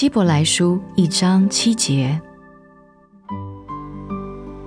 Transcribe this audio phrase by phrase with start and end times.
[0.00, 2.18] 希伯来书一章七节，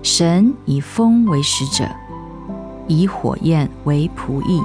[0.03, 1.89] 神以风为使者，
[2.87, 4.61] 以火焰为仆役。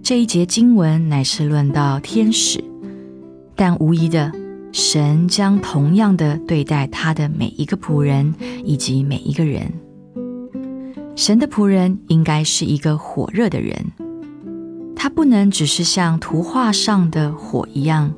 [0.00, 2.62] 这一节经文乃是论到天使，
[3.56, 4.30] 但无疑的。
[4.70, 8.32] 神将同样的对待他的每一个仆人
[8.64, 9.72] 以及每一个人。
[11.18, 13.74] 神的仆人应该是一个火热的人，
[14.94, 18.14] 他不能只是像图画上的火一样，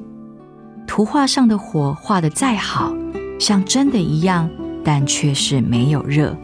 [0.86, 2.94] 图画上的火画的再好，
[3.38, 4.50] 像真的一样，
[4.84, 6.36] 但却是没有热。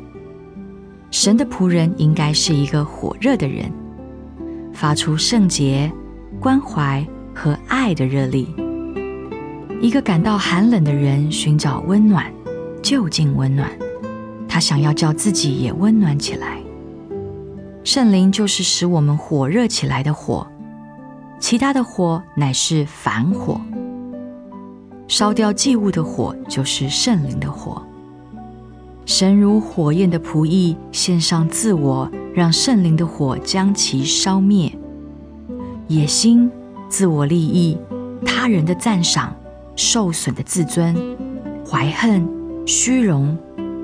[1.11, 3.71] 神的仆人应该是一个火热的人，
[4.73, 5.93] 发出圣洁、
[6.41, 8.49] 关怀和爱的热力。
[9.83, 12.25] 一个感到寒冷的人寻找温暖，
[12.83, 13.71] 就近温暖。
[14.57, 16.59] 他想要叫自己也温暖起来。
[17.85, 20.47] 圣灵就是使我们火热起来的火，
[21.39, 23.61] 其他的火乃是反火。
[25.09, 27.83] 烧掉祭物的火就是圣灵的火。
[29.05, 34.73] 神如火焰的仆役，献上自我，让圣灵的火将其烧灭。
[35.87, 36.51] 野心、
[36.89, 37.77] 自我利益、
[38.25, 39.37] 他人的赞赏。
[39.77, 40.97] 受损的自尊、
[41.69, 42.27] 怀恨、
[42.65, 43.37] 虚荣、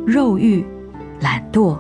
[0.07, 0.65] 肉欲、
[1.21, 1.79] 懒惰、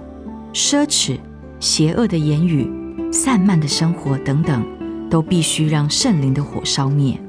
[0.52, 1.18] 奢侈、
[1.58, 2.70] 邪恶的言语、
[3.12, 4.64] 散漫的生活等等，
[5.10, 7.20] 都必须让圣灵的火烧灭。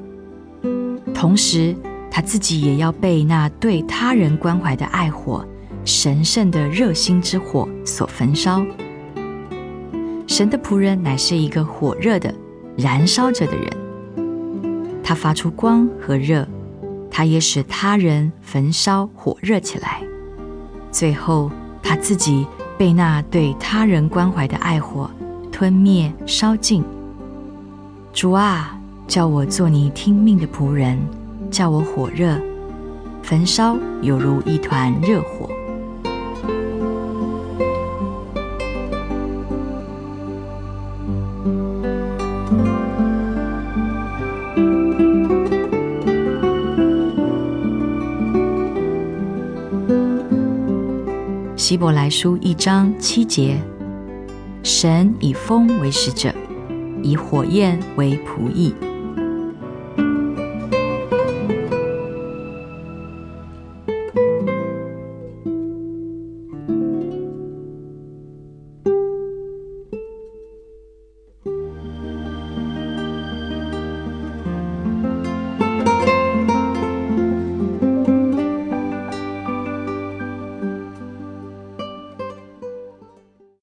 [1.14, 1.76] 同时，
[2.12, 5.44] 他自己也要被那对他人关怀的爱火、
[5.84, 8.64] 神圣的热心之火所焚烧。
[10.28, 12.34] 神的仆人乃是一个火热的、
[12.78, 13.68] 燃烧着的人，
[15.04, 16.48] 他发出光和热。
[17.10, 20.02] 他也使他人焚烧火热起来，
[20.94, 25.10] 最后他自己被那对他人关怀的爱火
[25.52, 26.84] 吞灭烧尽。
[28.14, 28.78] 主啊，
[29.08, 31.00] 叫我做你听命的仆人，
[31.50, 32.40] 叫我火热
[33.24, 35.50] 焚烧，犹如一团热火。
[51.64, 53.58] 希伯来书一章七节：
[54.64, 56.36] 神以风为使者，
[57.02, 58.76] 以火焰为仆役。